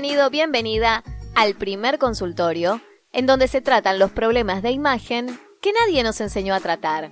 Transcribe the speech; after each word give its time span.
Bienvenido, 0.00 0.30
bienvenida 0.30 1.02
al 1.34 1.56
primer 1.56 1.98
consultorio, 1.98 2.80
en 3.10 3.26
donde 3.26 3.48
se 3.48 3.60
tratan 3.60 3.98
los 3.98 4.12
problemas 4.12 4.62
de 4.62 4.70
imagen 4.70 5.40
que 5.60 5.72
nadie 5.72 6.04
nos 6.04 6.20
enseñó 6.20 6.54
a 6.54 6.60
tratar. 6.60 7.10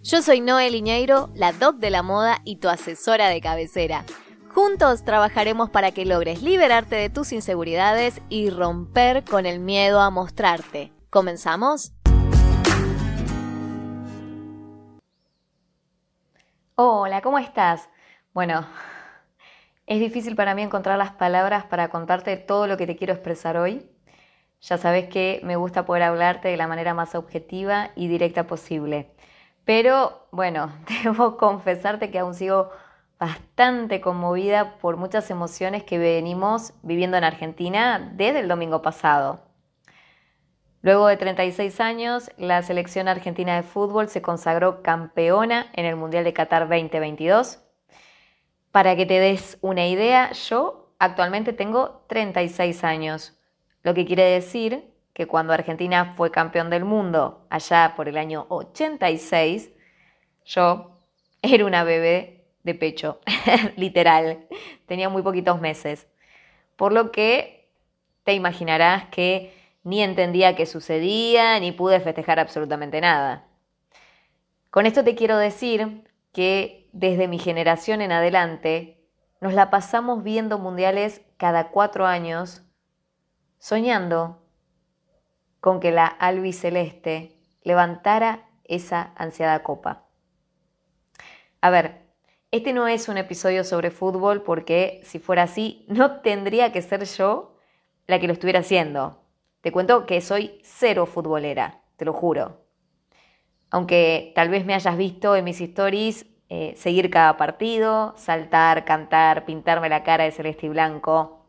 Yo 0.00 0.22
soy 0.22 0.40
Noel 0.40 0.76
Iñeiro, 0.76 1.30
la 1.34 1.52
doc 1.52 1.78
de 1.78 1.90
la 1.90 2.04
moda 2.04 2.40
y 2.44 2.60
tu 2.60 2.68
asesora 2.68 3.30
de 3.30 3.40
cabecera. 3.40 4.04
Juntos 4.54 5.04
trabajaremos 5.04 5.70
para 5.70 5.90
que 5.90 6.04
logres 6.04 6.40
liberarte 6.40 6.94
de 6.94 7.10
tus 7.10 7.32
inseguridades 7.32 8.22
y 8.28 8.50
romper 8.50 9.24
con 9.24 9.44
el 9.44 9.58
miedo 9.58 10.00
a 10.00 10.10
mostrarte. 10.10 10.92
¿Comenzamos? 11.10 11.94
Hola, 16.76 17.22
¿cómo 17.22 17.40
estás? 17.40 17.88
Bueno, 18.32 18.68
es 19.90 19.98
difícil 19.98 20.36
para 20.36 20.54
mí 20.54 20.62
encontrar 20.62 20.96
las 20.98 21.10
palabras 21.10 21.64
para 21.64 21.88
contarte 21.88 22.36
todo 22.36 22.68
lo 22.68 22.76
que 22.76 22.86
te 22.86 22.94
quiero 22.94 23.12
expresar 23.12 23.56
hoy. 23.56 23.90
Ya 24.60 24.78
sabes 24.78 25.08
que 25.08 25.40
me 25.42 25.56
gusta 25.56 25.84
poder 25.84 26.04
hablarte 26.04 26.46
de 26.46 26.56
la 26.56 26.68
manera 26.68 26.94
más 26.94 27.16
objetiva 27.16 27.90
y 27.96 28.06
directa 28.06 28.46
posible. 28.46 29.10
Pero 29.64 30.28
bueno, 30.30 30.72
debo 31.02 31.36
confesarte 31.36 32.12
que 32.12 32.20
aún 32.20 32.34
sigo 32.34 32.70
bastante 33.18 34.00
conmovida 34.00 34.78
por 34.78 34.96
muchas 34.96 35.28
emociones 35.28 35.82
que 35.82 35.98
venimos 35.98 36.72
viviendo 36.82 37.16
en 37.16 37.24
Argentina 37.24 38.12
desde 38.14 38.38
el 38.38 38.48
domingo 38.48 38.82
pasado. 38.82 39.40
Luego 40.82 41.08
de 41.08 41.16
36 41.16 41.80
años, 41.80 42.30
la 42.38 42.62
selección 42.62 43.08
argentina 43.08 43.56
de 43.56 43.64
fútbol 43.64 44.08
se 44.08 44.22
consagró 44.22 44.84
campeona 44.84 45.66
en 45.72 45.84
el 45.84 45.96
Mundial 45.96 46.22
de 46.22 46.32
Qatar 46.32 46.68
2022 46.68 47.58
para 48.72 48.96
que 48.96 49.06
te 49.06 49.18
des 49.18 49.58
una 49.60 49.86
idea, 49.86 50.32
yo 50.32 50.92
actualmente 50.98 51.52
tengo 51.52 52.04
36 52.08 52.84
años, 52.84 53.38
lo 53.82 53.94
que 53.94 54.04
quiere 54.06 54.24
decir 54.24 54.84
que 55.12 55.26
cuando 55.26 55.52
Argentina 55.52 56.14
fue 56.16 56.30
campeón 56.30 56.70
del 56.70 56.84
mundo, 56.84 57.46
allá 57.50 57.94
por 57.96 58.08
el 58.08 58.16
año 58.16 58.46
86, 58.48 59.70
yo 60.44 60.92
era 61.42 61.64
una 61.64 61.84
bebé 61.84 62.44
de 62.62 62.74
pecho, 62.74 63.20
literal, 63.76 64.46
tenía 64.86 65.08
muy 65.08 65.22
poquitos 65.22 65.60
meses. 65.60 66.06
Por 66.76 66.92
lo 66.92 67.10
que 67.10 67.68
te 68.24 68.34
imaginarás 68.34 69.06
que 69.06 69.54
ni 69.82 70.02
entendía 70.02 70.54
qué 70.56 70.66
sucedía, 70.66 71.58
ni 71.58 71.72
pude 71.72 72.00
festejar 72.00 72.38
absolutamente 72.38 73.00
nada. 73.00 73.46
Con 74.70 74.86
esto 74.86 75.02
te 75.02 75.14
quiero 75.14 75.36
decir 75.36 76.04
que 76.32 76.79
desde 76.92 77.28
mi 77.28 77.38
generación 77.38 78.00
en 78.00 78.12
adelante, 78.12 79.00
nos 79.40 79.54
la 79.54 79.70
pasamos 79.70 80.22
viendo 80.22 80.58
mundiales 80.58 81.22
cada 81.36 81.70
cuatro 81.70 82.06
años, 82.06 82.62
soñando 83.58 84.42
con 85.60 85.80
que 85.80 85.92
la 85.92 86.06
albiceleste 86.06 87.36
levantara 87.62 88.48
esa 88.64 89.12
ansiada 89.16 89.62
copa. 89.62 90.06
A 91.60 91.70
ver, 91.70 92.06
este 92.50 92.72
no 92.72 92.88
es 92.88 93.08
un 93.08 93.18
episodio 93.18 93.64
sobre 93.64 93.90
fútbol 93.90 94.42
porque 94.42 95.00
si 95.04 95.18
fuera 95.18 95.44
así, 95.44 95.84
no 95.88 96.20
tendría 96.20 96.72
que 96.72 96.82
ser 96.82 97.04
yo 97.04 97.56
la 98.06 98.18
que 98.18 98.26
lo 98.26 98.32
estuviera 98.32 98.60
haciendo. 98.60 99.22
Te 99.60 99.72
cuento 99.72 100.06
que 100.06 100.20
soy 100.20 100.60
cero 100.64 101.06
futbolera, 101.06 101.82
te 101.96 102.04
lo 102.04 102.12
juro. 102.12 102.64
Aunque 103.70 104.32
tal 104.34 104.48
vez 104.48 104.64
me 104.64 104.74
hayas 104.74 104.96
visto 104.96 105.36
en 105.36 105.44
mis 105.44 105.60
stories 105.60 106.26
eh, 106.52 106.74
seguir 106.76 107.10
cada 107.10 107.36
partido, 107.36 108.12
saltar, 108.16 108.84
cantar, 108.84 109.44
pintarme 109.44 109.88
la 109.88 110.02
cara 110.02 110.24
de 110.24 110.32
celeste 110.32 110.66
y 110.66 110.68
blanco. 110.68 111.46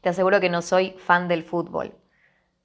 Te 0.00 0.08
aseguro 0.08 0.40
que 0.40 0.48
no 0.48 0.62
soy 0.62 0.92
fan 0.92 1.28
del 1.28 1.42
fútbol. 1.42 1.94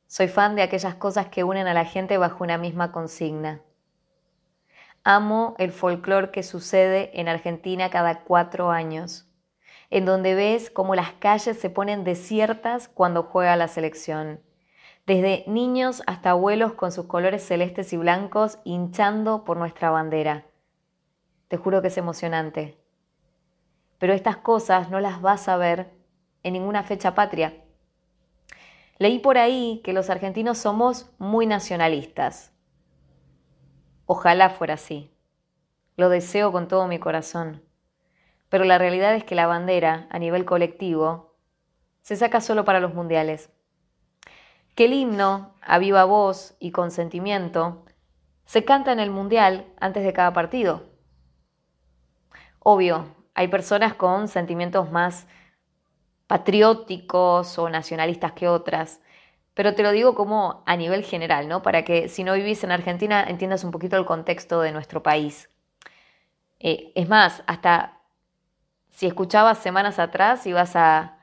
Soy 0.05 0.29
fan 0.29 0.55
de 0.55 0.61
aquellas 0.61 0.95
cosas 0.95 1.27
que 1.27 1.43
unen 1.43 1.67
a 1.67 1.73
la 1.73 1.83
gente 1.83 2.17
bajo 2.17 2.45
una 2.45 2.57
misma 2.57 2.93
consigna. 2.93 3.61
Amo 5.03 5.55
el 5.57 5.73
folclore 5.73 6.31
que 6.31 6.41
sucede 6.41 7.11
en 7.19 7.27
Argentina 7.27 7.89
cada 7.89 8.21
cuatro 8.23 8.71
años, 8.71 9.29
en 9.89 10.05
donde 10.05 10.35
ves 10.35 10.69
cómo 10.69 10.95
las 10.95 11.11
calles 11.19 11.59
se 11.59 11.69
ponen 11.69 12.05
desiertas 12.05 12.87
cuando 12.87 13.23
juega 13.23 13.57
la 13.57 13.67
selección, 13.67 14.39
desde 15.05 15.43
niños 15.47 16.01
hasta 16.07 16.29
abuelos 16.29 16.75
con 16.75 16.93
sus 16.93 17.07
colores 17.07 17.45
celestes 17.45 17.91
y 17.91 17.97
blancos 17.97 18.59
hinchando 18.63 19.43
por 19.43 19.57
nuestra 19.57 19.89
bandera 19.89 20.45
te 21.47 21.57
juro 21.57 21.81
que 21.81 21.87
es 21.87 21.97
emocionante. 21.97 22.77
Pero 23.99 24.13
estas 24.13 24.37
cosas 24.37 24.89
no 24.89 24.99
las 24.99 25.21
vas 25.21 25.47
a 25.47 25.57
ver 25.57 25.91
en 26.43 26.53
ninguna 26.53 26.83
fecha 26.83 27.15
patria. 27.15 27.63
Leí 28.99 29.19
por 29.19 29.37
ahí 29.37 29.81
que 29.83 29.93
los 29.93 30.09
argentinos 30.09 30.57
somos 30.57 31.11
muy 31.19 31.45
nacionalistas. 31.45 32.51
Ojalá 34.05 34.49
fuera 34.49 34.75
así. 34.75 35.11
Lo 35.95 36.09
deseo 36.09 36.51
con 36.51 36.67
todo 36.67 36.87
mi 36.87 36.99
corazón. 36.99 37.63
Pero 38.49 38.63
la 38.63 38.77
realidad 38.77 39.15
es 39.15 39.23
que 39.23 39.35
la 39.35 39.47
bandera, 39.47 40.07
a 40.09 40.19
nivel 40.19 40.45
colectivo, 40.45 41.35
se 42.01 42.15
saca 42.15 42.39
solo 42.39 42.65
para 42.65 42.79
los 42.79 42.93
mundiales. 42.93 43.51
Que 44.75 44.85
el 44.85 44.93
himno, 44.93 45.55
a 45.61 45.79
viva 45.79 46.05
voz 46.05 46.55
y 46.59 46.71
con 46.71 46.91
sentimiento, 46.91 47.85
se 48.45 48.63
canta 48.63 48.93
en 48.93 48.99
el 48.99 49.11
mundial 49.11 49.65
antes 49.79 50.05
de 50.05 50.13
cada 50.13 50.31
partido. 50.33 50.96
Obvio, 52.69 53.05
hay 53.33 53.47
personas 53.47 53.93
con 53.93 54.27
sentimientos 54.27 54.91
más 54.91 55.25
patrióticos 56.27 57.57
o 57.57 57.69
nacionalistas 57.69 58.33
que 58.33 58.49
otras, 58.49 58.99
pero 59.53 59.73
te 59.73 59.83
lo 59.83 59.91
digo 59.91 60.15
como 60.15 60.63
a 60.65 60.75
nivel 60.75 61.05
general, 61.05 61.47
¿no? 61.47 61.61
Para 61.61 61.85
que 61.85 62.09
si 62.09 62.25
no 62.25 62.33
vivís 62.33 62.65
en 62.65 62.73
Argentina 62.73 63.23
entiendas 63.25 63.63
un 63.63 63.71
poquito 63.71 63.95
el 63.95 64.03
contexto 64.03 64.59
de 64.59 64.73
nuestro 64.73 65.01
país. 65.01 65.49
Eh, 66.59 66.91
es 66.93 67.07
más, 67.07 67.41
hasta 67.47 68.01
si 68.89 69.07
escuchabas 69.07 69.59
semanas 69.59 69.97
atrás 69.97 70.45
ibas 70.45 70.75
a, 70.75 71.19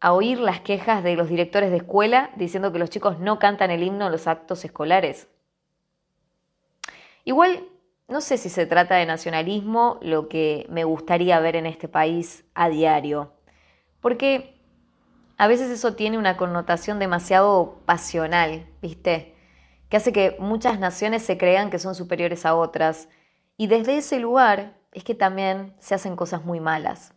a 0.00 0.12
oír 0.12 0.40
las 0.40 0.62
quejas 0.62 1.04
de 1.04 1.14
los 1.14 1.28
directores 1.28 1.70
de 1.70 1.76
escuela 1.76 2.30
diciendo 2.34 2.72
que 2.72 2.80
los 2.80 2.90
chicos 2.90 3.20
no 3.20 3.38
cantan 3.38 3.70
el 3.70 3.84
himno 3.84 4.06
en 4.06 4.12
los 4.12 4.26
actos 4.26 4.64
escolares. 4.64 5.28
Igual 7.22 7.68
no 8.12 8.20
sé 8.20 8.38
si 8.38 8.48
se 8.48 8.66
trata 8.66 8.96
de 8.96 9.06
nacionalismo 9.06 9.98
lo 10.02 10.28
que 10.28 10.66
me 10.68 10.84
gustaría 10.84 11.40
ver 11.40 11.56
en 11.56 11.66
este 11.66 11.88
país 11.88 12.44
a 12.54 12.68
diario, 12.68 13.32
porque 14.00 14.60
a 15.38 15.48
veces 15.48 15.70
eso 15.70 15.94
tiene 15.94 16.18
una 16.18 16.36
connotación 16.36 16.98
demasiado 16.98 17.80
pasional, 17.86 18.66
¿viste? 18.80 19.34
Que 19.88 19.96
hace 19.96 20.12
que 20.12 20.36
muchas 20.38 20.78
naciones 20.78 21.22
se 21.22 21.38
crean 21.38 21.70
que 21.70 21.78
son 21.78 21.94
superiores 21.94 22.46
a 22.46 22.54
otras, 22.54 23.08
y 23.56 23.66
desde 23.66 23.96
ese 23.96 24.20
lugar 24.20 24.76
es 24.92 25.04
que 25.04 25.14
también 25.14 25.74
se 25.78 25.94
hacen 25.94 26.14
cosas 26.14 26.44
muy 26.44 26.60
malas. 26.60 27.14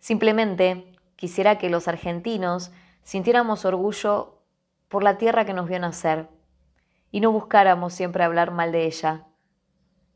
Simplemente 0.00 0.92
quisiera 1.16 1.58
que 1.58 1.70
los 1.70 1.86
argentinos 1.86 2.72
sintiéramos 3.04 3.64
orgullo 3.64 4.42
por 4.88 5.04
la 5.04 5.16
tierra 5.16 5.44
que 5.44 5.54
nos 5.54 5.68
vio 5.68 5.78
nacer 5.78 6.28
y 7.12 7.20
no 7.20 7.30
buscáramos 7.30 7.92
siempre 7.92 8.24
hablar 8.24 8.50
mal 8.50 8.72
de 8.72 8.86
ella, 8.86 9.26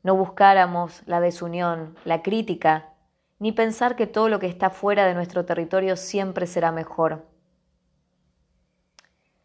no 0.02 0.16
buscáramos 0.16 1.02
la 1.06 1.20
desunión, 1.20 1.96
la 2.04 2.22
crítica, 2.22 2.94
ni 3.38 3.52
pensar 3.52 3.96
que 3.96 4.06
todo 4.06 4.28
lo 4.28 4.40
que 4.40 4.46
está 4.46 4.70
fuera 4.70 5.04
de 5.04 5.14
nuestro 5.14 5.44
territorio 5.44 5.96
siempre 5.96 6.46
será 6.46 6.72
mejor. 6.72 7.26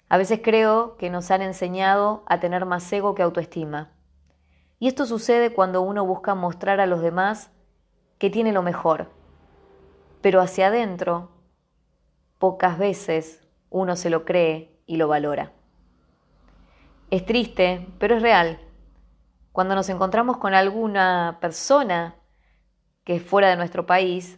A 0.07 0.17
veces 0.17 0.39
creo 0.43 0.97
que 0.97 1.09
nos 1.09 1.29
han 1.31 1.41
enseñado 1.41 2.23
a 2.25 2.39
tener 2.39 2.65
más 2.65 2.91
ego 2.91 3.15
que 3.15 3.23
autoestima. 3.23 3.91
Y 4.79 4.87
esto 4.87 5.05
sucede 5.05 5.53
cuando 5.53 5.81
uno 5.81 6.05
busca 6.05 6.35
mostrar 6.35 6.79
a 6.79 6.85
los 6.85 7.01
demás 7.01 7.51
que 8.17 8.29
tiene 8.29 8.51
lo 8.51 8.61
mejor. 8.61 9.09
Pero 10.21 10.41
hacia 10.41 10.67
adentro, 10.67 11.31
pocas 12.39 12.77
veces 12.77 13.47
uno 13.69 13.95
se 13.95 14.09
lo 14.09 14.25
cree 14.25 14.79
y 14.85 14.97
lo 14.97 15.07
valora. 15.07 15.53
Es 17.11 17.25
triste, 17.25 17.85
pero 17.99 18.15
es 18.15 18.21
real. 18.21 18.57
Cuando 19.51 19.75
nos 19.75 19.89
encontramos 19.89 20.37
con 20.37 20.53
alguna 20.53 21.39
persona 21.41 22.15
que 23.03 23.17
es 23.17 23.21
fuera 23.21 23.49
de 23.49 23.57
nuestro 23.57 23.85
país, 23.85 24.37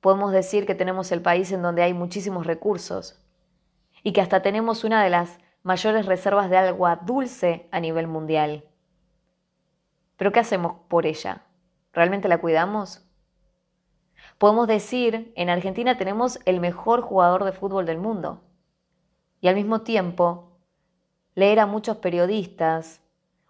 podemos 0.00 0.32
decir 0.32 0.64
que 0.64 0.74
tenemos 0.74 1.12
el 1.12 1.20
país 1.20 1.52
en 1.52 1.60
donde 1.60 1.82
hay 1.82 1.92
muchísimos 1.92 2.46
recursos 2.46 3.22
y 4.02 4.14
que 4.14 4.22
hasta 4.22 4.40
tenemos 4.40 4.82
una 4.82 5.04
de 5.04 5.10
las 5.10 5.38
mayores 5.62 6.06
reservas 6.06 6.48
de 6.48 6.56
agua 6.56 7.00
dulce 7.04 7.68
a 7.70 7.80
nivel 7.80 8.06
mundial. 8.06 8.64
Pero 10.16 10.32
¿qué 10.32 10.40
hacemos 10.40 10.76
por 10.88 11.04
ella? 11.04 11.42
¿Realmente 11.92 12.28
la 12.28 12.38
cuidamos? 12.38 13.06
Podemos 14.38 14.68
decir, 14.68 15.34
en 15.36 15.50
Argentina 15.50 15.98
tenemos 15.98 16.38
el 16.46 16.60
mejor 16.60 17.02
jugador 17.02 17.44
de 17.44 17.52
fútbol 17.52 17.84
del 17.84 17.98
mundo 17.98 18.42
y 19.42 19.48
al 19.48 19.54
mismo 19.54 19.82
tiempo 19.82 20.53
leer 21.34 21.60
a 21.60 21.66
muchos 21.66 21.98
periodistas, 21.98 23.02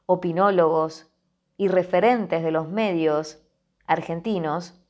opinólogos 0.07 1.11
y 1.57 1.69
referentes 1.69 2.43
de 2.43 2.51
los 2.51 2.69
medios 2.69 3.43
argentinos 3.87 4.81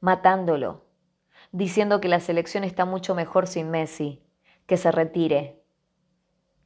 matándolo, 0.00 0.84
diciendo 1.52 2.00
que 2.00 2.08
la 2.08 2.20
selección 2.20 2.64
está 2.64 2.84
mucho 2.84 3.14
mejor 3.14 3.46
sin 3.46 3.70
Messi, 3.70 4.22
que 4.66 4.76
se 4.76 4.90
retire, 4.90 5.62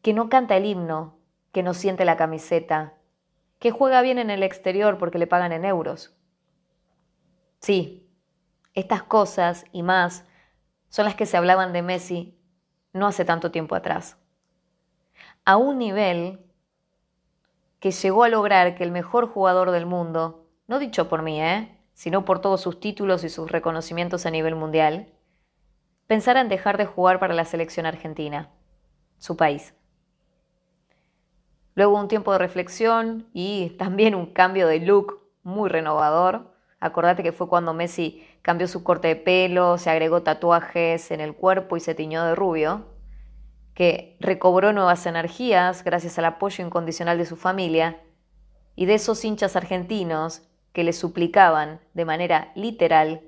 que 0.03 0.13
no 0.13 0.29
canta 0.29 0.57
el 0.57 0.65
himno, 0.65 1.19
que 1.53 1.63
no 1.63 1.75
siente 1.75 2.05
la 2.05 2.17
camiseta, 2.17 2.95
que 3.59 3.71
juega 3.71 4.03
bien 4.03 4.19
en 4.19 4.31
el 4.31 4.43
exterior 4.43 4.99
porque 4.99 5.19
le 5.19 5.27
pagan 5.27 5.53
en 5.53 5.65
euros. 5.65 6.15
Sí, 7.61 8.11
estas 8.75 9.03
cosas 9.03 9.65
y 9.73 9.83
más 9.83 10.25
son 10.89 11.05
las 11.05 11.15
que 11.15 11.27
se 11.27 11.37
hablaban 11.37 11.73
de 11.73 11.83
Messi 11.83 12.39
no 12.93 13.07
hace 13.07 13.25
tanto 13.25 13.51
tiempo 13.51 13.75
atrás. 13.75 14.19
A 15.49 15.57
un 15.59 15.79
nivel 15.79 16.41
que 17.79 17.93
llegó 17.93 18.25
a 18.25 18.29
lograr 18.29 18.75
que 18.75 18.83
el 18.83 18.91
mejor 18.91 19.29
jugador 19.29 19.71
del 19.71 19.87
mundo, 19.87 20.49
no 20.67 20.81
dicho 20.81 21.09
por 21.09 21.23
mí, 21.23 21.41
¿eh? 21.41 21.79
sino 21.95 22.25
por 22.25 22.41
todos 22.41 22.61
sus 22.61 22.81
títulos 22.81 23.23
y 23.23 23.29
sus 23.29 23.49
reconocimientos 23.49 24.27
a 24.27 24.33
nivel 24.33 24.57
mundial, 24.57 25.07
pensara 26.09 26.41
en 26.41 26.49
dejar 26.49 26.79
de 26.79 26.87
jugar 26.87 27.21
para 27.21 27.33
la 27.33 27.45
selección 27.45 27.87
argentina, 27.87 28.51
su 29.19 29.37
país. 29.37 29.73
Luego 31.77 31.97
un 31.97 32.09
tiempo 32.09 32.33
de 32.33 32.39
reflexión 32.39 33.29
y 33.33 33.71
también 33.79 34.17
un 34.17 34.27
cambio 34.27 34.67
de 34.67 34.81
look 34.81 35.21
muy 35.45 35.69
renovador. 35.69 36.57
Acordate 36.81 37.23
que 37.23 37.31
fue 37.31 37.49
cuando 37.49 37.73
Messi 37.73 38.27
cambió 38.43 38.67
su 38.67 38.83
corte 38.83 39.07
de 39.07 39.17
pelo, 39.17 39.79
se 39.79 39.91
agregó 39.91 40.25
tatuajes 40.25 41.13
en 41.13 41.21
el 41.21 41.37
cuerpo 41.37 41.77
y 41.77 41.81
se 41.81 41.95
tiñó 41.95 42.25
de 42.25 42.35
rubio 42.35 42.96
que 43.77 44.17
recobró 44.21 44.73
nuevas 44.73 45.05
energías 45.05 45.85
gracias 45.85 46.19
al 46.19 46.25
apoyo 46.25 46.65
incondicional 46.65 47.19
de 47.19 47.27
su 47.27 47.37
familia 47.37 48.03
y 48.75 48.87
de 48.87 48.95
esos 48.95 49.23
hinchas 49.23 49.55
argentinos 49.55 50.49
que 50.73 50.83
le 50.83 50.95
suplicaban 50.95 51.83
de 51.93 52.07
manera 52.07 52.53
literal, 52.55 53.21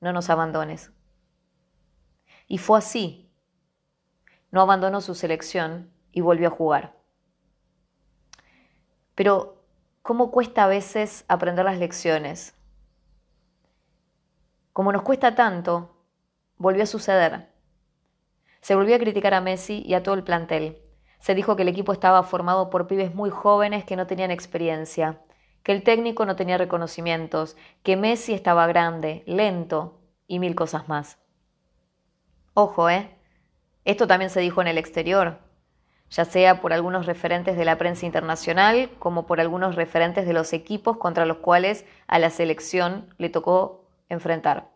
no 0.00 0.12
nos 0.12 0.30
abandones. 0.30 0.92
Y 2.46 2.58
fue 2.58 2.78
así. 2.78 3.32
No 4.52 4.60
abandonó 4.60 5.00
su 5.00 5.16
selección 5.16 5.90
y 6.12 6.20
volvió 6.20 6.46
a 6.46 6.52
jugar. 6.52 6.96
Pero, 9.16 9.64
¿cómo 10.02 10.30
cuesta 10.30 10.64
a 10.64 10.68
veces 10.68 11.24
aprender 11.26 11.64
las 11.64 11.78
lecciones? 11.78 12.54
Como 14.72 14.92
nos 14.92 15.02
cuesta 15.02 15.34
tanto, 15.34 15.96
volvió 16.58 16.84
a 16.84 16.86
suceder. 16.86 17.53
Se 18.64 18.74
volvió 18.74 18.96
a 18.96 18.98
criticar 18.98 19.34
a 19.34 19.42
Messi 19.42 19.82
y 19.84 19.92
a 19.92 20.02
todo 20.02 20.14
el 20.14 20.24
plantel. 20.24 20.78
Se 21.18 21.34
dijo 21.34 21.54
que 21.54 21.60
el 21.64 21.68
equipo 21.68 21.92
estaba 21.92 22.22
formado 22.22 22.70
por 22.70 22.86
pibes 22.86 23.14
muy 23.14 23.28
jóvenes 23.28 23.84
que 23.84 23.94
no 23.94 24.06
tenían 24.06 24.30
experiencia, 24.30 25.20
que 25.62 25.72
el 25.72 25.82
técnico 25.82 26.24
no 26.24 26.34
tenía 26.34 26.56
reconocimientos, 26.56 27.58
que 27.82 27.98
Messi 27.98 28.32
estaba 28.32 28.66
grande, 28.66 29.22
lento 29.26 30.00
y 30.26 30.38
mil 30.38 30.54
cosas 30.54 30.88
más. 30.88 31.18
Ojo, 32.54 32.88
¿eh? 32.88 33.10
Esto 33.84 34.06
también 34.06 34.30
se 34.30 34.40
dijo 34.40 34.62
en 34.62 34.68
el 34.68 34.78
exterior, 34.78 35.40
ya 36.08 36.24
sea 36.24 36.62
por 36.62 36.72
algunos 36.72 37.04
referentes 37.04 37.58
de 37.58 37.66
la 37.66 37.76
prensa 37.76 38.06
internacional 38.06 38.88
como 38.98 39.26
por 39.26 39.42
algunos 39.42 39.76
referentes 39.76 40.26
de 40.26 40.32
los 40.32 40.54
equipos 40.54 40.96
contra 40.96 41.26
los 41.26 41.36
cuales 41.36 41.84
a 42.06 42.18
la 42.18 42.30
selección 42.30 43.14
le 43.18 43.28
tocó 43.28 43.90
enfrentar. 44.08 44.73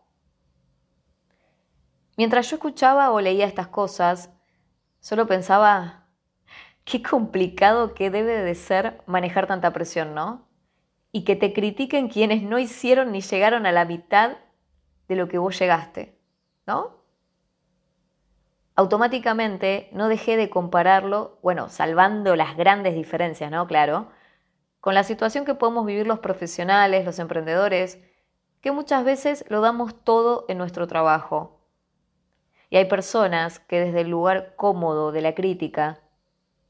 Mientras 2.19 2.49
yo 2.49 2.57
escuchaba 2.57 3.11
o 3.11 3.21
leía 3.21 3.45
estas 3.45 3.69
cosas, 3.69 4.29
solo 4.99 5.25
pensaba, 5.25 6.09
qué 6.83 7.01
complicado 7.01 7.93
que 7.93 8.09
debe 8.09 8.43
de 8.43 8.55
ser 8.55 9.01
manejar 9.05 9.47
tanta 9.47 9.71
presión, 9.71 10.13
¿no? 10.13 10.45
Y 11.13 11.23
que 11.23 11.37
te 11.37 11.53
critiquen 11.53 12.09
quienes 12.09 12.43
no 12.43 12.59
hicieron 12.59 13.13
ni 13.13 13.21
llegaron 13.21 13.65
a 13.65 13.71
la 13.71 13.85
mitad 13.85 14.35
de 15.07 15.15
lo 15.15 15.29
que 15.29 15.37
vos 15.37 15.57
llegaste, 15.57 16.19
¿no? 16.67 17.05
Automáticamente 18.75 19.89
no 19.93 20.09
dejé 20.09 20.35
de 20.35 20.49
compararlo, 20.49 21.39
bueno, 21.41 21.69
salvando 21.69 22.35
las 22.35 22.57
grandes 22.57 22.95
diferencias, 22.95 23.49
¿no? 23.49 23.65
Claro, 23.65 24.09
con 24.81 24.93
la 24.93 25.05
situación 25.05 25.45
que 25.45 25.55
podemos 25.55 25.85
vivir 25.85 26.05
los 26.05 26.19
profesionales, 26.19 27.05
los 27.05 27.17
emprendedores, 27.17 27.97
que 28.59 28.73
muchas 28.73 29.05
veces 29.05 29.45
lo 29.47 29.61
damos 29.61 30.03
todo 30.03 30.43
en 30.49 30.57
nuestro 30.57 30.85
trabajo, 30.85 31.58
y 32.69 32.77
hay 32.77 32.85
personas 32.85 33.59
que 33.59 33.79
desde 33.79 34.01
el 34.01 34.09
lugar 34.09 34.55
cómodo 34.55 35.11
de 35.11 35.21
la 35.21 35.33
crítica 35.33 35.99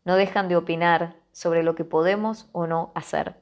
no 0.06 0.16
dejan 0.16 0.48
de 0.48 0.56
opinar 0.56 1.16
sobre 1.32 1.64
lo 1.64 1.76
que 1.76 1.84
podemos 1.84 2.50
o 2.52 2.68
no 2.68 2.92
hacer, 2.96 3.36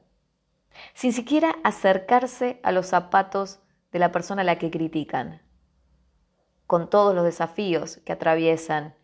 sin 0.94 1.14
siquiera 1.14 1.56
acercarse 1.64 2.60
a 2.64 2.72
los 2.72 2.88
zapatos 2.88 3.60
de 3.92 4.00
la 4.00 4.12
persona 4.12 4.42
a 4.42 4.46
la 4.46 4.58
que 4.58 4.72
critican, 4.72 5.42
con 6.66 6.90
todos 6.90 7.16
los 7.16 7.24
desafíos 7.24 7.98
que 7.98 8.14
atraviesan 8.14 8.96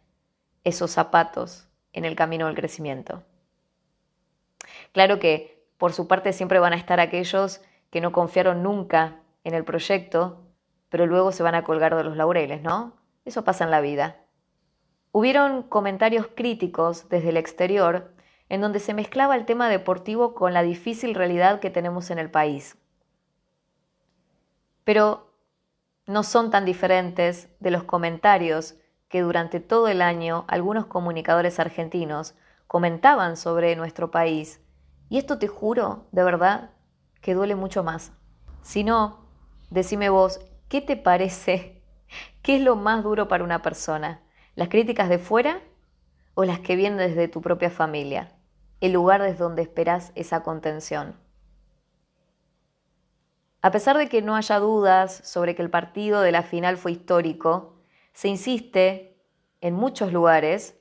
esos 0.64 0.92
zapatos 0.92 1.68
en 1.94 2.06
el 2.06 2.16
camino 2.16 2.48
del 2.48 2.56
crecimiento. 2.56 3.24
Claro 4.92 5.20
que 5.20 5.64
por 5.78 5.94
su 5.94 6.08
parte 6.08 6.34
siempre 6.34 6.60
van 6.60 6.74
a 6.74 6.78
estar 6.78 7.00
aquellos 7.00 7.62
que 7.90 8.02
no 8.02 8.12
confiaron 8.12 8.64
nunca 8.64 9.20
en 9.44 9.54
el 9.54 9.64
proyecto, 9.64 10.42
pero 10.90 11.06
luego 11.06 11.32
se 11.32 11.44
van 11.44 11.56
a 11.56 11.64
colgar 11.64 11.96
de 11.96 12.04
los 12.04 12.18
laureles, 12.18 12.62
¿no? 12.62 13.03
Eso 13.26 13.44
pasa 13.44 13.64
en 13.64 13.72
la 13.72 13.82
vida. 13.82 14.18
Hubieron 15.12 15.64
comentarios 15.64 16.28
críticos 16.36 17.08
desde 17.10 17.30
el 17.30 17.38
exterior 17.38 18.14
en 18.50 18.62
donde 18.62 18.80
se 18.80 18.94
mezclaba 18.94 19.36
el 19.36 19.46
tema 19.46 19.70
deportivo 19.70 20.34
con 20.34 20.54
la 20.54 20.64
difícil 20.64 21.16
realidad 21.16 21.60
que 21.60 21.70
tenemos 21.70 22.12
en 22.12 22.20
el 22.20 22.30
país. 22.30 22.78
Pero 24.84 25.34
no 26.06 26.24
son 26.24 26.52
tan 26.52 26.66
diferentes 26.66 27.50
de 27.60 27.72
los 27.72 27.84
comentarios 27.84 28.76
que 29.08 29.22
durante 29.22 29.60
todo 29.60 29.88
el 29.88 30.02
año 30.02 30.46
algunos 30.48 30.86
comunicadores 30.88 31.60
argentinos 31.60 32.36
comentaban 32.68 33.38
sobre 33.38 33.76
nuestro 33.76 34.12
país. 34.12 34.62
Y 35.10 35.18
esto 35.18 35.38
te 35.38 35.48
juro, 35.48 36.08
de 36.12 36.24
verdad, 36.24 36.72
que 37.22 37.36
duele 37.36 37.56
mucho 37.56 37.84
más. 37.84 38.12
Si 38.62 38.84
no, 38.84 39.26
decime 39.70 40.10
vos, 40.10 40.40
¿qué 40.68 40.82
te 40.82 40.98
parece 40.98 41.73
¿Qué 42.42 42.58
es 42.58 42.62
lo 42.62 42.76
más 42.76 43.04
duro 43.04 43.28
para 43.28 43.44
una 43.44 43.62
persona? 43.62 44.22
¿Las 44.56 44.70
críticas 44.70 45.10
de 45.10 45.20
fuera 45.20 45.62
o 46.34 46.44
las 46.44 46.60
que 46.60 46.76
vienen 46.76 46.98
desde 46.98 47.28
tu 47.28 47.42
propia 47.42 47.70
familia? 47.70 48.32
El 48.82 48.94
lugar 48.94 49.22
desde 49.22 49.38
donde 49.38 49.62
esperas 49.62 50.12
esa 50.16 50.44
contención. 50.44 51.16
A 53.62 53.72
pesar 53.72 53.98
de 53.98 54.10
que 54.10 54.22
no 54.22 54.36
haya 54.36 54.60
dudas 54.60 55.22
sobre 55.24 55.56
que 55.56 55.62
el 55.62 55.70
partido 55.70 56.22
de 56.22 56.34
la 56.34 56.44
final 56.44 56.76
fue 56.76 56.92
histórico, 56.92 57.78
se 58.12 58.28
insiste 58.28 59.18
en 59.62 59.74
muchos 59.74 60.12
lugares 60.12 60.78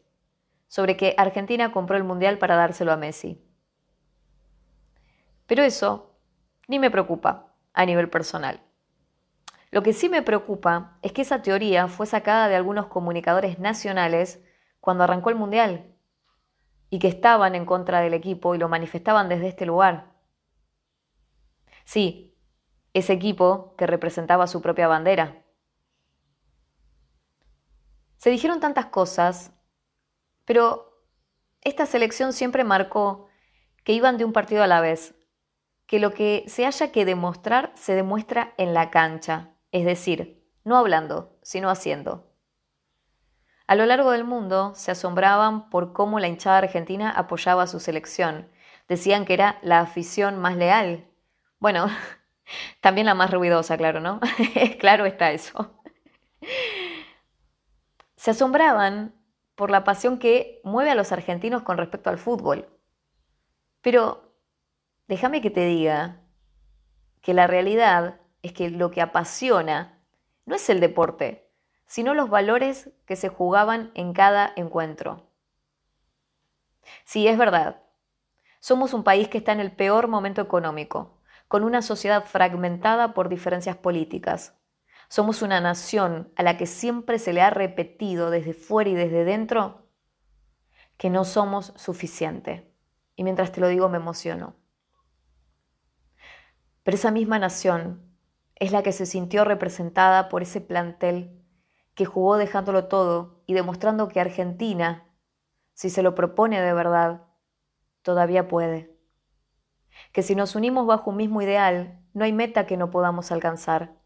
sobre 0.66 0.96
que 0.96 1.14
Argentina 1.16 1.70
compró 1.70 1.96
el 1.96 2.02
Mundial 2.02 2.38
para 2.38 2.56
dárselo 2.56 2.92
a 2.92 2.96
Messi. 2.96 3.40
Pero 5.46 5.62
eso 5.62 6.16
ni 6.66 6.78
me 6.78 6.90
preocupa 6.90 7.54
a 7.72 7.86
nivel 7.86 8.10
personal. 8.10 8.60
Lo 9.72 9.82
que 9.82 9.94
sí 9.94 10.10
me 10.10 10.20
preocupa 10.20 10.98
es 11.00 11.12
que 11.12 11.22
esa 11.22 11.40
teoría 11.40 11.88
fue 11.88 12.06
sacada 12.06 12.46
de 12.46 12.56
algunos 12.56 12.88
comunicadores 12.88 13.58
nacionales 13.58 14.44
cuando 14.80 15.02
arrancó 15.02 15.30
el 15.30 15.36
Mundial 15.36 15.96
y 16.90 16.98
que 16.98 17.08
estaban 17.08 17.54
en 17.54 17.64
contra 17.64 18.00
del 18.00 18.12
equipo 18.12 18.54
y 18.54 18.58
lo 18.58 18.68
manifestaban 18.68 19.30
desde 19.30 19.48
este 19.48 19.64
lugar. 19.64 20.12
Sí, 21.86 22.38
ese 22.92 23.14
equipo 23.14 23.74
que 23.78 23.86
representaba 23.86 24.46
su 24.46 24.60
propia 24.60 24.88
bandera. 24.88 25.42
Se 28.18 28.28
dijeron 28.28 28.60
tantas 28.60 28.86
cosas, 28.86 29.54
pero 30.44 31.02
esta 31.62 31.86
selección 31.86 32.34
siempre 32.34 32.62
marcó 32.62 33.28
que 33.84 33.94
iban 33.94 34.18
de 34.18 34.26
un 34.26 34.34
partido 34.34 34.62
a 34.62 34.66
la 34.66 34.82
vez, 34.82 35.14
que 35.86 35.98
lo 35.98 36.12
que 36.12 36.44
se 36.46 36.66
haya 36.66 36.92
que 36.92 37.06
demostrar 37.06 37.72
se 37.74 37.94
demuestra 37.94 38.52
en 38.58 38.74
la 38.74 38.90
cancha, 38.90 39.51
es 39.72 39.84
decir, 39.84 40.46
no 40.64 40.76
hablando, 40.76 41.36
sino 41.42 41.70
haciendo. 41.70 42.30
A 43.66 43.74
lo 43.74 43.86
largo 43.86 44.10
del 44.10 44.24
mundo 44.24 44.74
se 44.74 44.90
asombraban 44.90 45.70
por 45.70 45.92
cómo 45.92 46.20
la 46.20 46.28
hinchada 46.28 46.58
argentina 46.58 47.10
apoyaba 47.10 47.62
a 47.62 47.66
su 47.66 47.80
selección. 47.80 48.48
Decían 48.88 49.24
que 49.24 49.34
era 49.34 49.58
la 49.62 49.80
afición 49.80 50.38
más 50.38 50.56
leal. 50.56 51.08
Bueno, 51.58 51.86
también 52.80 53.06
la 53.06 53.14
más 53.14 53.30
ruidosa, 53.30 53.76
claro, 53.76 54.00
¿no? 54.00 54.20
claro 54.78 55.06
está 55.06 55.32
eso. 55.32 55.80
Se 58.16 58.32
asombraban 58.32 59.14
por 59.54 59.70
la 59.70 59.84
pasión 59.84 60.18
que 60.18 60.60
mueve 60.64 60.90
a 60.90 60.94
los 60.94 61.12
argentinos 61.12 61.62
con 61.62 61.78
respecto 61.78 62.10
al 62.10 62.18
fútbol. 62.18 62.68
Pero 63.80 64.34
déjame 65.08 65.40
que 65.40 65.50
te 65.50 65.64
diga 65.64 66.20
que 67.20 67.34
la 67.34 67.46
realidad 67.46 68.21
es 68.42 68.52
que 68.52 68.70
lo 68.70 68.90
que 68.90 69.00
apasiona 69.00 69.98
no 70.44 70.54
es 70.54 70.68
el 70.68 70.80
deporte, 70.80 71.48
sino 71.86 72.14
los 72.14 72.28
valores 72.28 72.90
que 73.06 73.16
se 73.16 73.28
jugaban 73.28 73.90
en 73.94 74.12
cada 74.12 74.52
encuentro. 74.56 75.28
Sí, 77.04 77.28
es 77.28 77.38
verdad. 77.38 77.82
Somos 78.60 78.94
un 78.94 79.04
país 79.04 79.28
que 79.28 79.38
está 79.38 79.52
en 79.52 79.60
el 79.60 79.72
peor 79.72 80.08
momento 80.08 80.40
económico, 80.40 81.20
con 81.48 81.64
una 81.64 81.82
sociedad 81.82 82.24
fragmentada 82.24 83.14
por 83.14 83.28
diferencias 83.28 83.76
políticas. 83.76 84.58
Somos 85.08 85.42
una 85.42 85.60
nación 85.60 86.32
a 86.36 86.42
la 86.42 86.56
que 86.56 86.66
siempre 86.66 87.18
se 87.18 87.32
le 87.32 87.42
ha 87.42 87.50
repetido 87.50 88.30
desde 88.30 88.54
fuera 88.54 88.90
y 88.90 88.94
desde 88.94 89.24
dentro 89.24 89.86
que 90.96 91.10
no 91.10 91.24
somos 91.24 91.72
suficiente. 91.76 92.72
Y 93.16 93.24
mientras 93.24 93.52
te 93.52 93.60
lo 93.60 93.68
digo 93.68 93.88
me 93.88 93.98
emociono. 93.98 94.56
Pero 96.82 96.94
esa 96.94 97.10
misma 97.10 97.38
nación 97.38 98.11
es 98.62 98.70
la 98.70 98.84
que 98.84 98.92
se 98.92 99.06
sintió 99.06 99.44
representada 99.44 100.28
por 100.28 100.40
ese 100.40 100.60
plantel 100.60 101.42
que 101.96 102.04
jugó 102.04 102.36
dejándolo 102.36 102.86
todo 102.86 103.42
y 103.44 103.54
demostrando 103.54 104.06
que 104.06 104.20
Argentina, 104.20 105.12
si 105.72 105.90
se 105.90 106.00
lo 106.00 106.14
propone 106.14 106.60
de 106.60 106.72
verdad, 106.72 107.26
todavía 108.02 108.46
puede. 108.46 108.96
Que 110.12 110.22
si 110.22 110.36
nos 110.36 110.54
unimos 110.54 110.86
bajo 110.86 111.10
un 111.10 111.16
mismo 111.16 111.42
ideal, 111.42 112.06
no 112.14 112.24
hay 112.24 112.32
meta 112.32 112.64
que 112.64 112.76
no 112.76 112.92
podamos 112.92 113.32
alcanzar. 113.32 113.96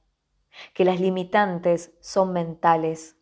Que 0.72 0.86
las 0.86 1.00
limitantes 1.00 1.92
son 2.00 2.32
mentales. 2.32 3.18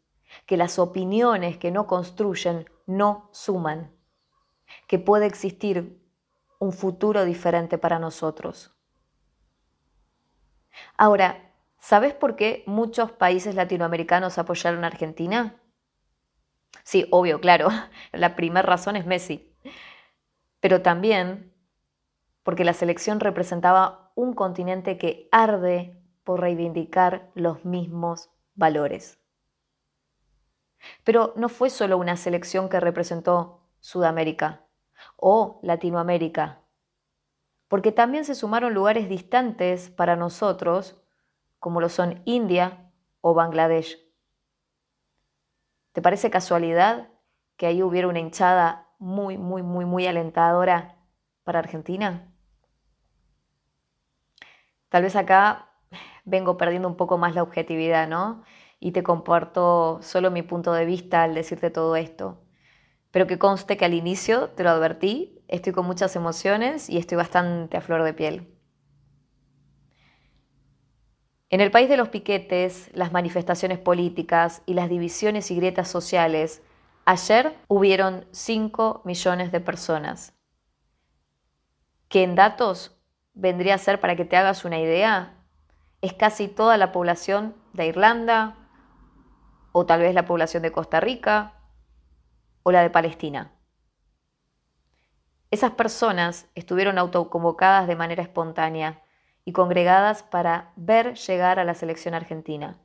Que 0.46 0.56
las 0.56 0.78
opiniones 0.78 1.58
que 1.58 1.72
no 1.72 1.88
construyen 1.88 2.70
no 2.86 3.28
suman. 3.32 3.92
Que 4.86 5.00
puede 5.00 5.26
existir 5.26 6.00
un 6.60 6.72
futuro 6.72 7.24
diferente 7.24 7.76
para 7.76 7.98
nosotros. 7.98 8.73
Ahora, 10.96 11.52
¿sabes 11.78 12.14
por 12.14 12.36
qué 12.36 12.62
muchos 12.66 13.12
países 13.12 13.54
latinoamericanos 13.54 14.38
apoyaron 14.38 14.84
a 14.84 14.88
Argentina? 14.88 15.56
Sí, 16.82 17.06
obvio, 17.10 17.40
claro. 17.40 17.68
La 18.12 18.36
primera 18.36 18.62
razón 18.62 18.96
es 18.96 19.06
Messi. 19.06 19.52
Pero 20.60 20.82
también 20.82 21.52
porque 22.42 22.64
la 22.64 22.74
selección 22.74 23.20
representaba 23.20 24.12
un 24.14 24.34
continente 24.34 24.98
que 24.98 25.28
arde 25.32 25.98
por 26.24 26.40
reivindicar 26.40 27.30
los 27.34 27.64
mismos 27.64 28.30
valores. 28.54 29.18
Pero 31.02 31.32
no 31.36 31.48
fue 31.48 31.70
solo 31.70 31.96
una 31.96 32.16
selección 32.16 32.68
que 32.68 32.80
representó 32.80 33.62
Sudamérica 33.80 34.66
o 35.16 35.58
Latinoamérica 35.62 36.63
porque 37.74 37.90
también 37.90 38.24
se 38.24 38.36
sumaron 38.36 38.72
lugares 38.72 39.08
distantes 39.08 39.90
para 39.90 40.14
nosotros, 40.14 41.02
como 41.58 41.80
lo 41.80 41.88
son 41.88 42.22
India 42.24 42.92
o 43.20 43.34
Bangladesh. 43.34 43.98
¿Te 45.90 46.00
parece 46.00 46.30
casualidad 46.30 47.08
que 47.56 47.66
ahí 47.66 47.82
hubiera 47.82 48.06
una 48.06 48.20
hinchada 48.20 48.94
muy, 49.00 49.38
muy, 49.38 49.64
muy, 49.64 49.86
muy 49.86 50.06
alentadora 50.06 50.98
para 51.42 51.58
Argentina? 51.58 52.32
Tal 54.88 55.02
vez 55.02 55.16
acá 55.16 55.68
vengo 56.24 56.56
perdiendo 56.56 56.86
un 56.86 56.96
poco 56.96 57.18
más 57.18 57.34
la 57.34 57.42
objetividad, 57.42 58.06
¿no? 58.06 58.44
Y 58.78 58.92
te 58.92 59.02
comparto 59.02 59.98
solo 60.00 60.30
mi 60.30 60.42
punto 60.42 60.72
de 60.72 60.84
vista 60.84 61.24
al 61.24 61.34
decirte 61.34 61.70
todo 61.70 61.96
esto. 61.96 62.40
Pero 63.10 63.26
que 63.26 63.40
conste 63.40 63.76
que 63.76 63.84
al 63.84 63.94
inicio 63.94 64.50
te 64.50 64.62
lo 64.62 64.70
advertí, 64.70 65.33
estoy 65.48 65.72
con 65.72 65.86
muchas 65.86 66.16
emociones 66.16 66.88
y 66.88 66.98
estoy 66.98 67.16
bastante 67.16 67.76
a 67.76 67.80
flor 67.80 68.02
de 68.02 68.14
piel. 68.14 68.54
En 71.50 71.60
el 71.60 71.70
país 71.70 71.88
de 71.88 71.96
los 71.96 72.08
piquetes, 72.08 72.90
las 72.94 73.12
manifestaciones 73.12 73.78
políticas 73.78 74.62
y 74.66 74.74
las 74.74 74.88
divisiones 74.88 75.50
y 75.50 75.56
grietas 75.56 75.88
sociales, 75.88 76.62
ayer 77.04 77.56
hubieron 77.68 78.26
5 78.32 79.02
millones 79.04 79.52
de 79.52 79.60
personas, 79.60 80.34
que 82.08 82.24
en 82.24 82.34
datos 82.34 82.96
vendría 83.34 83.74
a 83.74 83.78
ser, 83.78 84.00
para 84.00 84.16
que 84.16 84.24
te 84.24 84.36
hagas 84.36 84.64
una 84.64 84.80
idea, 84.80 85.34
es 86.00 86.12
casi 86.12 86.48
toda 86.48 86.76
la 86.76 86.92
población 86.92 87.54
de 87.72 87.86
Irlanda, 87.86 88.56
o 89.72 89.86
tal 89.86 90.00
vez 90.00 90.14
la 90.14 90.24
población 90.24 90.62
de 90.62 90.72
Costa 90.72 91.00
Rica, 91.00 91.54
o 92.62 92.72
la 92.72 92.82
de 92.82 92.90
Palestina. 92.90 93.53
Esas 95.54 95.70
personas 95.70 96.48
estuvieron 96.56 96.98
autoconvocadas 96.98 97.86
de 97.86 97.94
manera 97.94 98.24
espontánea 98.24 99.04
y 99.44 99.52
congregadas 99.52 100.24
para 100.24 100.72
ver 100.74 101.14
llegar 101.14 101.60
a 101.60 101.64
la 101.64 101.74
selección 101.74 102.12
argentina. 102.12 102.80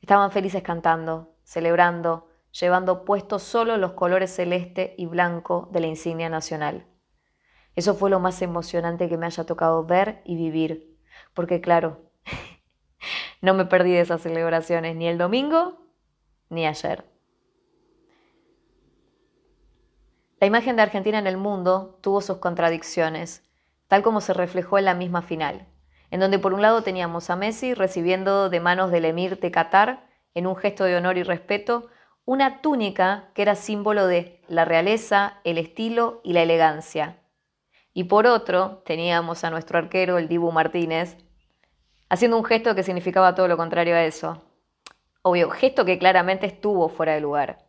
Estaban 0.00 0.30
felices 0.30 0.62
cantando, 0.62 1.34
celebrando, 1.42 2.28
llevando 2.52 3.04
puestos 3.04 3.42
solo 3.42 3.78
los 3.78 3.94
colores 3.94 4.32
celeste 4.32 4.94
y 4.96 5.06
blanco 5.06 5.68
de 5.72 5.80
la 5.80 5.88
insignia 5.88 6.28
nacional. 6.28 6.86
Eso 7.74 7.96
fue 7.96 8.10
lo 8.10 8.20
más 8.20 8.40
emocionante 8.42 9.08
que 9.08 9.16
me 9.16 9.26
haya 9.26 9.42
tocado 9.42 9.84
ver 9.84 10.22
y 10.24 10.36
vivir, 10.36 10.96
porque 11.34 11.60
claro, 11.60 12.12
no 13.42 13.54
me 13.54 13.64
perdí 13.64 13.90
de 13.90 14.02
esas 14.02 14.20
celebraciones 14.20 14.94
ni 14.94 15.08
el 15.08 15.18
domingo 15.18 15.84
ni 16.48 16.64
ayer. 16.64 17.15
La 20.38 20.46
imagen 20.46 20.76
de 20.76 20.82
Argentina 20.82 21.18
en 21.18 21.26
el 21.26 21.38
mundo 21.38 21.98
tuvo 22.02 22.20
sus 22.20 22.36
contradicciones, 22.36 23.42
tal 23.88 24.02
como 24.02 24.20
se 24.20 24.34
reflejó 24.34 24.76
en 24.76 24.84
la 24.84 24.92
misma 24.92 25.22
final, 25.22 25.66
en 26.10 26.20
donde 26.20 26.38
por 26.38 26.52
un 26.52 26.60
lado 26.60 26.82
teníamos 26.82 27.30
a 27.30 27.36
Messi 27.36 27.72
recibiendo 27.72 28.50
de 28.50 28.60
manos 28.60 28.90
del 28.90 29.06
emir 29.06 29.40
de 29.40 29.50
Qatar, 29.50 30.06
en 30.34 30.46
un 30.46 30.54
gesto 30.54 30.84
de 30.84 30.94
honor 30.94 31.16
y 31.16 31.22
respeto, 31.22 31.88
una 32.26 32.60
túnica 32.60 33.30
que 33.32 33.40
era 33.40 33.54
símbolo 33.54 34.06
de 34.06 34.42
la 34.46 34.66
realeza, 34.66 35.40
el 35.44 35.56
estilo 35.56 36.20
y 36.22 36.34
la 36.34 36.42
elegancia. 36.42 37.16
Y 37.94 38.04
por 38.04 38.26
otro, 38.26 38.82
teníamos 38.84 39.42
a 39.42 39.48
nuestro 39.48 39.78
arquero, 39.78 40.18
el 40.18 40.28
Dibu 40.28 40.52
Martínez, 40.52 41.16
haciendo 42.10 42.36
un 42.36 42.44
gesto 42.44 42.74
que 42.74 42.82
significaba 42.82 43.34
todo 43.34 43.48
lo 43.48 43.56
contrario 43.56 43.94
a 43.94 44.04
eso. 44.04 44.42
Obvio, 45.22 45.48
gesto 45.48 45.86
que 45.86 45.98
claramente 45.98 46.44
estuvo 46.44 46.90
fuera 46.90 47.14
de 47.14 47.22
lugar 47.22 47.65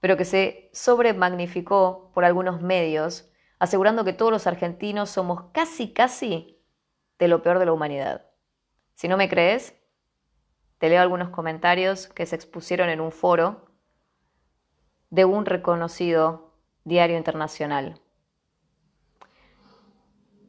pero 0.00 0.16
que 0.16 0.24
se 0.24 0.70
sobremagnificó 0.72 2.10
por 2.14 2.24
algunos 2.24 2.62
medios, 2.62 3.30
asegurando 3.58 4.04
que 4.04 4.14
todos 4.14 4.32
los 4.32 4.46
argentinos 4.46 5.10
somos 5.10 5.50
casi, 5.52 5.92
casi 5.92 6.58
de 7.18 7.28
lo 7.28 7.42
peor 7.42 7.58
de 7.58 7.66
la 7.66 7.72
humanidad. 7.72 8.26
Si 8.94 9.06
no 9.08 9.16
me 9.16 9.28
crees, 9.28 9.76
te 10.78 10.88
leo 10.88 11.02
algunos 11.02 11.28
comentarios 11.28 12.08
que 12.08 12.24
se 12.24 12.36
expusieron 12.36 12.88
en 12.88 13.00
un 13.00 13.12
foro 13.12 13.66
de 15.10 15.26
un 15.26 15.44
reconocido 15.44 16.54
diario 16.84 17.18
internacional. 17.18 18.00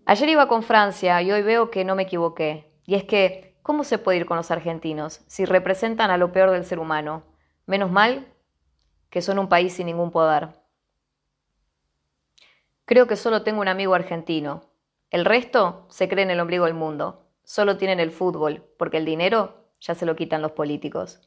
Ayer 0.06 0.30
iba 0.30 0.48
con 0.48 0.64
Francia 0.64 1.22
y 1.22 1.32
hoy 1.32 1.42
veo 1.42 1.70
que 1.70 1.84
no 1.84 1.96
me 1.96 2.04
equivoqué. 2.04 2.74
Y 2.86 2.96
es 2.96 3.04
que, 3.04 3.58
¿cómo 3.62 3.84
se 3.84 3.98
puede 3.98 4.20
ir 4.20 4.26
con 4.26 4.38
los 4.38 4.52
argentinos 4.52 5.22
si 5.28 5.46
representan 5.46 6.12
a 6.12 6.18
lo 6.18 6.32
peor 6.32 6.52
del 6.52 6.66
ser 6.66 6.80
humano? 6.80 7.24
Menos 7.66 7.92
mal 7.92 8.31
que 9.12 9.22
son 9.22 9.38
un 9.38 9.50
país 9.50 9.74
sin 9.74 9.86
ningún 9.86 10.10
poder. 10.10 10.50
Creo 12.86 13.06
que 13.06 13.18
solo 13.18 13.44
tengo 13.44 13.62
un 13.62 13.68
amigo 13.68 13.94
argentino. 13.94 14.72
El 15.12 15.26
resto 15.26 15.86
se 15.90 16.10
cree 16.10 16.24
en 16.24 16.32
el 16.32 16.40
ombligo 16.40 16.66
del 16.66 16.74
mundo. 16.74 17.28
Solo 17.44 17.78
tienen 17.78 18.00
el 18.00 18.12
fútbol, 18.12 18.66
porque 18.80 18.98
el 18.98 19.06
dinero 19.06 19.68
ya 19.82 19.96
se 19.96 20.06
lo 20.06 20.16
quitan 20.16 20.42
los 20.42 20.54
políticos. 20.54 21.20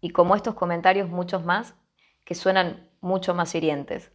Y 0.00 0.10
como 0.10 0.36
estos 0.36 0.54
comentarios, 0.54 1.08
muchos 1.08 1.44
más, 1.44 1.74
que 2.24 2.34
suenan 2.34 2.88
mucho 3.00 3.34
más 3.34 3.54
hirientes. 3.54 4.12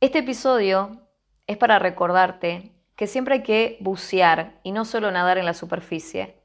Este 0.00 0.20
episodio 0.20 1.08
es 1.46 1.58
para 1.58 1.78
recordarte 1.78 2.72
que 2.96 3.06
siempre 3.06 3.34
hay 3.34 3.42
que 3.42 3.76
bucear 3.80 4.60
y 4.62 4.72
no 4.72 4.84
solo 4.86 5.10
nadar 5.10 5.36
en 5.36 5.44
la 5.44 5.54
superficie 5.54 6.43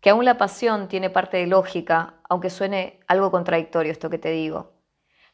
que 0.00 0.10
aún 0.10 0.24
la 0.24 0.38
pasión 0.38 0.88
tiene 0.88 1.10
parte 1.10 1.36
de 1.36 1.46
lógica, 1.46 2.14
aunque 2.28 2.50
suene 2.50 3.00
algo 3.06 3.30
contradictorio 3.30 3.92
esto 3.92 4.10
que 4.10 4.18
te 4.18 4.30
digo, 4.30 4.72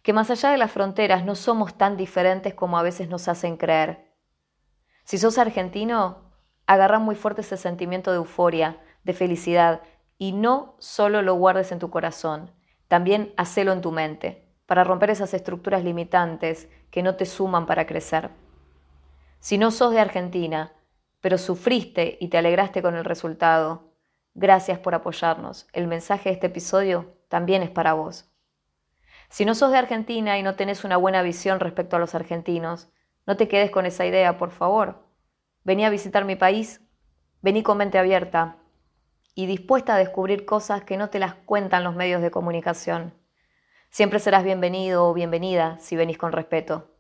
que 0.03 0.13
más 0.13 0.31
allá 0.31 0.51
de 0.51 0.59
las 0.59 0.71
fronteras 0.71 1.25
no 1.25 1.35
somos 1.35 1.79
tan 1.79 1.97
diferentes 1.97 2.55
como 2.55 2.79
a 2.79 2.83
veces 2.83 3.09
nos 3.09 3.29
hacen 3.29 3.57
creer. 3.57 4.13
Si 5.05 5.19
sos 5.19 5.39
argentino, 5.39 6.33
agarra 6.67 6.99
muy 6.99 7.15
fuerte 7.15 7.43
ese 7.43 7.57
sentimiento 7.57 8.11
de 8.11 8.17
euforia, 8.17 8.81
de 9.05 9.13
felicidad, 9.13 9.83
y 10.19 10.33
no 10.33 10.77
solo 10.79 11.23
lo 11.23 11.35
guardes 11.35 11.71
en 11.73 11.79
tu 11.79 11.91
corazón, 11.91 12.51
también 12.89 13.33
hacelo 13.37 13.73
en 13.73 13.83
tu 13.83 13.93
mente, 13.93 14.49
para 14.67 14.83
romper 14.83 15.11
esas 15.11 15.33
estructuras 15.33 15.85
limitantes 15.85 16.69
que 16.91 17.03
no 17.03 17.15
te 17.15 17.27
suman 17.27 17.67
para 17.67 17.87
crecer. 17.87 18.31
Si 19.39 19.59
no 19.59 19.71
sos 19.71 19.93
de 19.93 20.01
Argentina, 20.01 20.73
pero 21.21 21.39
sufriste 21.39 22.19
y 22.21 22.29
te 22.29 22.39
alegraste 22.39 22.83
con 22.83 22.97
el 22.97 23.05
resultado, 23.05 23.86
Gracias 24.39 24.79
por 24.79 24.95
apoyarnos. 24.95 25.67
El 25.73 25.87
mensaje 25.87 26.29
de 26.29 26.35
este 26.35 26.49
episodio 26.49 27.17
también 27.31 27.63
es 27.63 27.71
para 27.71 27.95
vos. 27.95 28.31
Si 29.31 29.47
no 29.47 29.55
sos 29.55 29.71
de 29.71 29.79
Argentina 29.79 30.39
y 30.39 30.43
no 30.43 30.57
tenés 30.57 30.85
una 30.85 30.99
buena 30.99 31.23
visión 31.23 31.59
respecto 31.59 31.97
a 31.97 31.99
los 31.99 32.15
argentinos, 32.15 32.93
no 33.27 33.39
te 33.39 33.49
quedes 33.49 33.71
con 33.71 33.87
esa 33.87 34.05
idea, 34.05 34.37
por 34.37 34.51
favor. 34.51 35.07
Vení 35.65 35.87
a 35.87 35.91
visitar 35.91 36.27
mi 36.27 36.37
país, 36.37 36.83
vení 37.41 37.63
con 37.63 37.79
mente 37.79 37.97
abierta 37.97 38.59
y 39.35 39.47
dispuesta 39.47 39.95
a 39.95 39.99
descubrir 39.99 40.45
cosas 40.45 40.85
que 40.85 40.99
no 40.99 41.09
te 41.09 41.19
las 41.19 41.33
cuentan 41.33 41.83
los 41.83 41.97
medios 41.97 42.21
de 42.21 42.31
comunicación. 42.31 43.15
Siempre 43.89 44.19
serás 44.19 44.45
bienvenido 44.45 45.07
o 45.07 45.15
bienvenida 45.15 45.79
si 45.81 45.97
venís 45.97 46.19
con 46.19 46.33
respeto. 46.33 46.95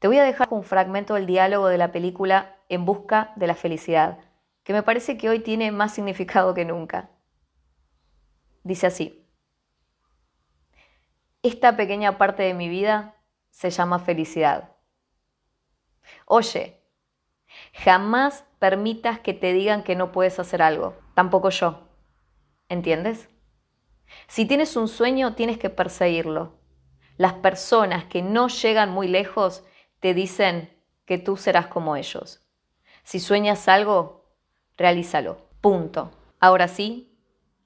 Te 0.00 0.08
voy 0.08 0.18
a 0.18 0.24
dejar 0.24 0.48
un 0.50 0.64
fragmento 0.64 1.14
del 1.14 1.26
diálogo 1.26 1.68
de 1.68 1.78
la 1.78 1.92
película 1.92 2.56
En 2.68 2.84
busca 2.84 3.32
de 3.36 3.46
la 3.46 3.54
felicidad 3.54 4.18
que 4.68 4.74
me 4.74 4.82
parece 4.82 5.16
que 5.16 5.30
hoy 5.30 5.38
tiene 5.38 5.72
más 5.72 5.94
significado 5.94 6.52
que 6.52 6.66
nunca. 6.66 7.08
Dice 8.64 8.86
así, 8.86 9.26
esta 11.42 11.74
pequeña 11.74 12.18
parte 12.18 12.42
de 12.42 12.52
mi 12.52 12.68
vida 12.68 13.16
se 13.48 13.70
llama 13.70 13.98
felicidad. 13.98 14.76
Oye, 16.26 16.82
jamás 17.72 18.44
permitas 18.58 19.20
que 19.20 19.32
te 19.32 19.54
digan 19.54 19.82
que 19.82 19.96
no 19.96 20.12
puedes 20.12 20.38
hacer 20.38 20.60
algo, 20.60 20.98
tampoco 21.14 21.48
yo. 21.48 21.88
¿Entiendes? 22.68 23.30
Si 24.26 24.44
tienes 24.44 24.76
un 24.76 24.88
sueño, 24.88 25.34
tienes 25.34 25.56
que 25.56 25.70
perseguirlo. 25.70 26.60
Las 27.16 27.32
personas 27.32 28.04
que 28.04 28.20
no 28.20 28.48
llegan 28.48 28.90
muy 28.90 29.08
lejos 29.08 29.64
te 30.00 30.12
dicen 30.12 30.78
que 31.06 31.16
tú 31.16 31.38
serás 31.38 31.68
como 31.68 31.96
ellos. 31.96 32.44
Si 33.02 33.18
sueñas 33.18 33.66
algo, 33.66 34.17
realízalo. 34.78 35.38
Punto. 35.60 36.10
Ahora 36.40 36.68
sí, 36.68 37.12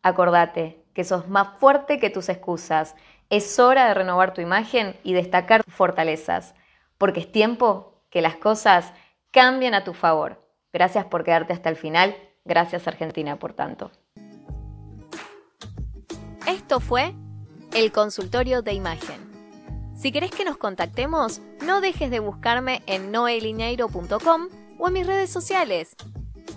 acordate 0.02 0.84
que 0.94 1.04
sos 1.04 1.28
más 1.28 1.58
fuerte 1.58 2.00
que 2.00 2.10
tus 2.10 2.28
excusas. 2.28 2.96
Es 3.30 3.58
hora 3.58 3.86
de 3.86 3.94
renovar 3.94 4.34
tu 4.34 4.40
imagen 4.40 4.96
y 5.04 5.12
destacar 5.12 5.62
tus 5.62 5.74
fortalezas, 5.74 6.54
porque 6.98 7.20
es 7.20 7.30
tiempo 7.30 8.02
que 8.10 8.22
las 8.22 8.36
cosas 8.36 8.92
cambien 9.30 9.74
a 9.74 9.84
tu 9.84 9.94
favor. 9.94 10.42
Gracias 10.72 11.04
por 11.04 11.24
quedarte 11.24 11.52
hasta 11.52 11.68
el 11.68 11.76
final. 11.76 12.16
Gracias 12.44 12.88
Argentina 12.88 13.38
por 13.38 13.52
tanto. 13.52 13.90
Esto 16.46 16.80
fue 16.80 17.14
el 17.72 17.92
consultorio 17.92 18.62
de 18.62 18.72
imagen. 18.72 19.30
Si 19.94 20.10
querés 20.10 20.32
que 20.32 20.44
nos 20.44 20.56
contactemos, 20.56 21.40
no 21.64 21.80
dejes 21.80 22.10
de 22.10 22.18
buscarme 22.18 22.82
en 22.86 23.12
noelineiro.com 23.12 24.48
o 24.78 24.88
en 24.88 24.92
mis 24.92 25.06
redes 25.06 25.30
sociales. 25.30 25.94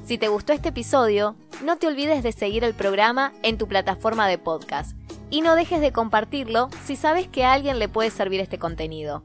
Si 0.05 0.19
te 0.19 0.27
gustó 0.27 0.53
este 0.53 0.69
episodio, 0.69 1.35
no 1.63 1.77
te 1.77 1.87
olvides 1.87 2.21
de 2.21 2.31
seguir 2.31 2.63
el 2.63 2.75
programa 2.75 3.33
en 3.41 3.57
tu 3.57 3.67
plataforma 3.67 4.27
de 4.27 4.37
podcast 4.37 4.95
y 5.31 5.41
no 5.41 5.55
dejes 5.55 5.81
de 5.81 5.91
compartirlo 5.91 6.69
si 6.85 6.95
sabes 6.95 7.27
que 7.27 7.43
a 7.43 7.53
alguien 7.53 7.79
le 7.79 7.89
puede 7.89 8.11
servir 8.11 8.39
este 8.39 8.59
contenido. 8.59 9.23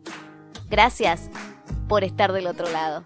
Gracias 0.71 1.29
por 1.87 2.03
estar 2.03 2.33
del 2.33 2.47
otro 2.47 2.67
lado. 2.71 3.05